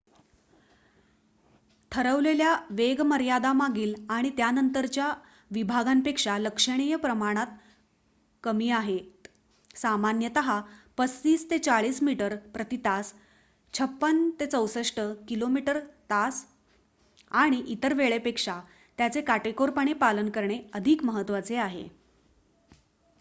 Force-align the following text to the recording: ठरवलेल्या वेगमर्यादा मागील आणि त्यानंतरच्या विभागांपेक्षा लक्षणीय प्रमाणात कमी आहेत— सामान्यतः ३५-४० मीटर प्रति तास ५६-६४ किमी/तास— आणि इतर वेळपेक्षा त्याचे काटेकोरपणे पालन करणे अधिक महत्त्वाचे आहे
ठरवलेल्या 1.91 2.53
वेगमर्यादा 2.69 3.51
मागील 3.53 3.93
आणि 4.09 4.29
त्यानंतरच्या 4.37 5.09
विभागांपेक्षा 5.51 6.37
लक्षणीय 6.37 6.95
प्रमाणात 6.95 7.47
कमी 8.43 8.69
आहेत— 8.69 9.27
सामान्यतः 9.75 10.49
३५-४० 10.97 12.01
मीटर 12.03 12.35
प्रति 12.53 12.77
तास 12.77 13.13
५६-६४ 13.73 15.13
किमी/तास— 15.27 16.43
आणि 17.41 17.63
इतर 17.67 17.93
वेळपेक्षा 17.93 18.59
त्याचे 18.97 19.21
काटेकोरपणे 19.21 19.93
पालन 19.99 20.29
करणे 20.29 20.59
अधिक 20.73 21.03
महत्त्वाचे 21.03 21.55
आहे 21.59 21.87